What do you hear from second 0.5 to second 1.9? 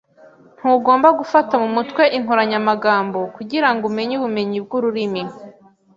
Ntugomba gufata mu